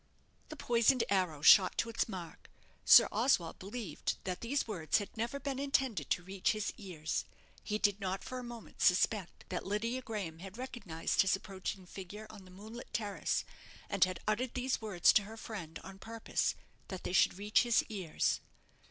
The 0.49 0.55
poisoned 0.55 1.03
arrow 1.09 1.43
shot 1.43 1.77
to 1.77 1.87
its 1.89 2.09
mark. 2.09 2.49
Sir 2.83 3.07
Oswald 3.11 3.59
believed 3.59 4.17
that 4.23 4.41
these 4.41 4.67
words 4.67 4.97
had 4.97 5.15
never 5.15 5.39
been 5.39 5.59
intended 5.59 6.09
to 6.09 6.23
reach 6.23 6.53
his 6.53 6.73
ears. 6.75 7.23
He 7.63 7.77
did 7.77 7.99
not 8.01 8.23
for 8.23 8.39
a 8.39 8.43
moment 8.43 8.81
suspect 8.81 9.45
that 9.49 9.63
Lydia 9.63 10.01
Graham 10.01 10.39
had 10.39 10.57
recognized 10.57 11.21
his 11.21 11.35
approaching 11.35 11.85
figure 11.85 12.25
on 12.31 12.45
the 12.45 12.49
moonlit 12.49 12.91
terrace, 12.93 13.45
and 13.91 14.03
had 14.03 14.19
uttered 14.27 14.55
these 14.55 14.81
words 14.81 15.13
to 15.13 15.21
her 15.25 15.37
friend 15.37 15.77
on 15.83 15.99
purpose 15.99 16.55
that 16.87 17.03
they 17.03 17.13
should 17.13 17.37
reach 17.37 17.61
his 17.61 17.83
ears. 17.83 18.39